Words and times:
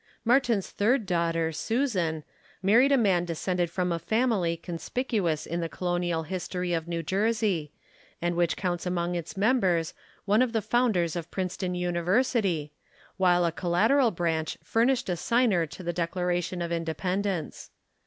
Martin's 0.25 0.71
third 0.71 1.05
daughter, 1.05 1.51
Susan, 1.51 2.23
married 2.63 2.91
a 2.91 2.97
man 2.97 3.23
de 3.23 3.33
scended 3.35 3.69
from 3.69 3.91
a 3.91 3.99
family 3.99 4.57
conspicuous 4.57 5.45
in 5.45 5.59
the 5.59 5.69
colonial 5.69 6.23
his 6.23 6.47
tory 6.47 6.73
of 6.73 6.87
New 6.87 7.03
Jersey 7.03 7.71
and 8.19 8.35
which 8.35 8.57
counts 8.57 8.87
among 8.87 9.13
its 9.13 9.37
mem 9.37 9.59
bers 9.59 9.93
one 10.25 10.41
of 10.41 10.53
the 10.53 10.61
founders 10.63 11.15
of 11.15 11.29
Princeton 11.29 11.75
University, 11.75 12.73
while 13.17 13.45
a 13.45 13.51
collateral 13.51 14.09
branch 14.09 14.57
furnished 14.63 15.07
a 15.07 15.15
signer 15.15 15.67
to 15.67 15.83
the 15.83 15.93
Declara 15.93 16.43
tion 16.43 16.63
of 16.63 16.71
Independence. 16.71 17.69